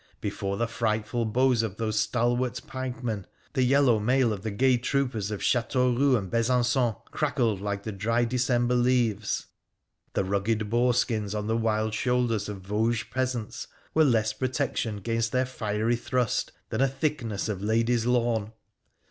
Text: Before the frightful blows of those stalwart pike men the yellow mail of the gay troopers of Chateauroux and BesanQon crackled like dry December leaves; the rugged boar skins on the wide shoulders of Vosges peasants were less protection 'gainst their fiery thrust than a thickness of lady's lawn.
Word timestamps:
Before 0.19 0.57
the 0.57 0.65
frightful 0.65 1.25
blows 1.25 1.61
of 1.61 1.77
those 1.77 1.99
stalwart 1.99 2.59
pike 2.65 3.03
men 3.03 3.27
the 3.53 3.61
yellow 3.61 3.99
mail 3.99 4.33
of 4.33 4.41
the 4.41 4.49
gay 4.49 4.77
troopers 4.77 5.29
of 5.29 5.43
Chateauroux 5.43 6.17
and 6.17 6.31
BesanQon 6.31 6.95
crackled 7.11 7.61
like 7.61 7.83
dry 7.99 8.25
December 8.25 8.73
leaves; 8.73 9.45
the 10.13 10.23
rugged 10.23 10.71
boar 10.71 10.95
skins 10.95 11.35
on 11.35 11.45
the 11.45 11.55
wide 11.55 11.93
shoulders 11.93 12.49
of 12.49 12.61
Vosges 12.61 13.11
peasants 13.11 13.67
were 13.93 14.03
less 14.03 14.33
protection 14.33 15.01
'gainst 15.01 15.31
their 15.31 15.45
fiery 15.45 15.97
thrust 15.97 16.51
than 16.69 16.81
a 16.81 16.87
thickness 16.87 17.47
of 17.47 17.61
lady's 17.61 18.07
lawn. 18.07 18.53